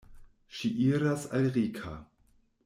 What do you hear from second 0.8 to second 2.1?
iras al Rika.